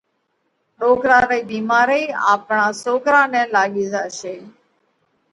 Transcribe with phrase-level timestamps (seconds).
[0.79, 2.03] ڏوڪرا رئِي ڀيمارئِي
[2.33, 4.35] آپڻا سوڪرا نئہ لاڳي زاشي۔